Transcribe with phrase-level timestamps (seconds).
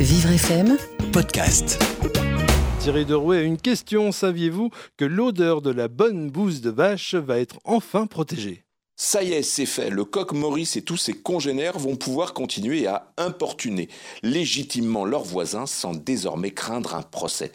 [0.00, 0.78] Vivre FM
[1.12, 1.82] podcast.
[2.78, 4.12] Thierry Derouet a une question.
[4.12, 8.67] Saviez-vous que l'odeur de la bonne bouse de vache va être enfin protégée?
[9.00, 9.90] Ça y est, c'est fait.
[9.90, 13.88] Le coq Maurice et tous ses congénères vont pouvoir continuer à importuner
[14.24, 17.52] légitimement leurs voisins sans désormais craindre un procès.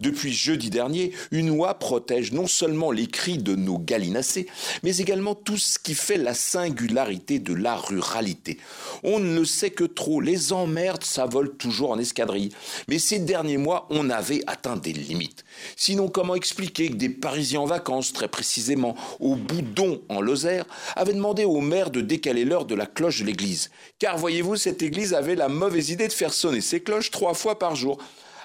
[0.00, 4.46] Depuis jeudi dernier, une loi protège non seulement les cris de nos gallinacés,
[4.84, 8.56] mais également tout ce qui fait la singularité de la ruralité.
[9.04, 12.54] On ne le sait que trop, les emmerdes, ça vole toujours en escadrille.
[12.88, 15.44] Mais ces derniers mois, on avait atteint des limites.
[15.76, 21.12] Sinon, comment expliquer que des Parisiens en vacances, très précisément au Boudon en Lozère, avaient
[21.12, 25.14] demandé au maire de décaler l'heure de la cloche de l'église Car voyez-vous, cette église
[25.14, 27.98] avait la mauvaise idée de faire sonner ses cloches trois fois par jour,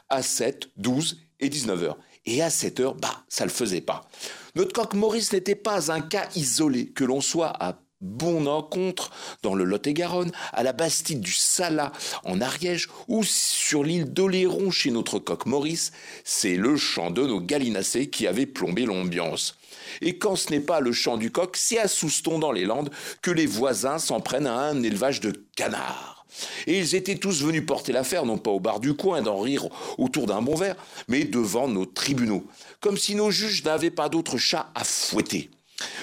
[0.10, 1.98] à 7, 12 et 19 heures.
[2.26, 4.08] Et à 7 heures, bah, ça le faisait pas.
[4.56, 9.12] Notre coq Maurice n'était pas un cas isolé, que l'on soit à bon encontre
[9.44, 11.92] dans le Lot-et-Garonne, à la Bastide du Salat
[12.24, 15.92] en Ariège ou sur l'île d'Oléron chez notre coq Maurice,
[16.24, 19.58] c'est le chant de nos gallinacés qui avait plombé l'ambiance.
[20.02, 22.92] Et quand ce n'est pas le chant du coq, c'est à Souston dans les Landes
[23.22, 26.26] que les voisins s'en prennent à un élevage de canards.
[26.66, 29.68] Et ils étaient tous venus porter l'affaire, non pas au bar du coin, d'en rire
[29.98, 30.76] autour d'un bon verre,
[31.08, 32.46] mais devant nos tribunaux,
[32.80, 35.50] comme si nos juges n'avaient pas d'autre chat à fouetter.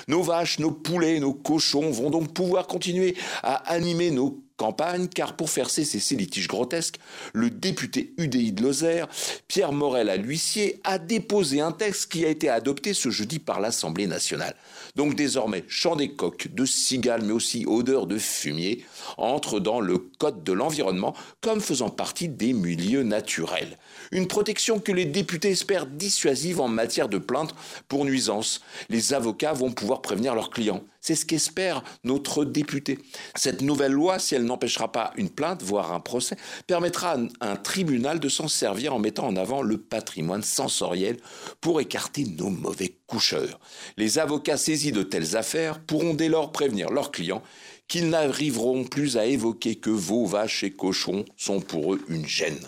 [0.09, 5.37] Nos vaches, nos poulets, nos cochons vont donc pouvoir continuer à animer nos campagnes, car
[5.37, 6.99] pour faire cesser ces litiges grotesques,
[7.33, 9.09] le député UDI de Lozère,
[9.47, 13.61] Pierre Morel à l'huissier, a déposé un texte qui a été adopté ce jeudi par
[13.61, 14.55] l'Assemblée nationale.
[14.97, 18.85] Donc désormais, chant des coqs, de cigales, mais aussi odeur de fumier,
[19.17, 23.79] entre dans le code de l'environnement comme faisant partie des milieux naturels.
[24.11, 27.55] Une protection que les députés espèrent dissuasive en matière de plainte
[27.89, 28.61] pour nuisance.
[28.89, 30.83] Les avocats vont pouvoir prévenir leurs clients.
[31.01, 32.99] C'est ce qu'espère notre député.
[33.35, 37.57] Cette nouvelle loi, si elle n'empêchera pas une plainte, voire un procès, permettra à un
[37.57, 41.19] tribunal de s'en servir en mettant en avant le patrimoine sensoriel
[41.61, 43.61] pour écarter nos mauvais coucheurs.
[43.97, 47.43] Les avocats saisis de telles affaires pourront dès lors prévenir leurs clients
[47.87, 52.59] qu'ils n'arriveront plus à évoquer que vos vaches et cochons sont pour eux une gêne.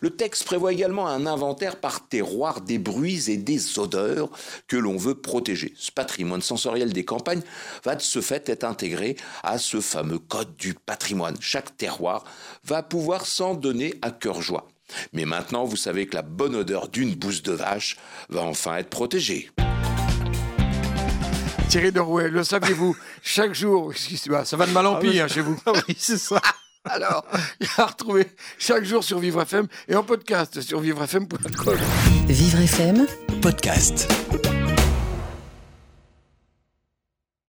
[0.00, 4.30] Le texte prévoit également un inventaire par terroir des bruits et des odeurs
[4.66, 5.74] que l'on veut protéger.
[5.76, 7.42] Ce patrimoine sensoriel des campagnes
[7.84, 11.36] va de ce fait être intégré à ce fameux code du patrimoine.
[11.40, 12.24] Chaque terroir
[12.64, 14.68] va pouvoir s'en donner à cœur joie.
[15.12, 17.96] Mais maintenant, vous savez que la bonne odeur d'une bouse de vache
[18.30, 19.50] va enfin être protégée.
[21.68, 22.96] Thierry Derouet, le saviez-vous?
[23.22, 25.60] Chaque jour, ça va de mal en pire hein, chez vous.
[25.66, 26.40] Oui, c'est ça.
[26.84, 27.24] Alors,
[27.60, 28.26] il y a à retrouver
[28.58, 31.78] chaque jour sur Vivre FM et en podcast sur vivrefm.com.
[32.26, 33.06] Vivre FM
[33.42, 34.08] Podcast.